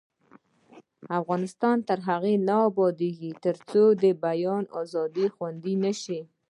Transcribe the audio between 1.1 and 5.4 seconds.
افغانستان تر هغو نه ابادیږي، ترڅو د بیان ازادي